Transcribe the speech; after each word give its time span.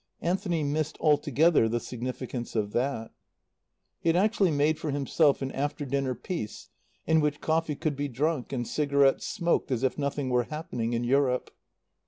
Anthony 0.21 0.63
missed 0.63 0.97
altogether 0.99 1.69
the 1.69 1.79
significance 1.79 2.55
of 2.55 2.71
that. 2.71 3.11
He 3.99 4.09
had 4.09 4.15
actually 4.15 4.49
made 4.49 4.79
for 4.79 4.89
himself 4.89 5.43
an 5.43 5.51
after 5.51 5.85
dinner 5.85 6.15
peace 6.15 6.69
in 7.05 7.19
which 7.21 7.39
coffee 7.39 7.75
could 7.75 7.95
be 7.95 8.07
drunk 8.07 8.51
and 8.51 8.67
cigarettes 8.67 9.27
smoked 9.27 9.69
as 9.69 9.83
if 9.83 9.99
nothing 9.99 10.31
were 10.31 10.45
happening 10.45 10.89
to 10.93 11.05
Europe. 11.05 11.51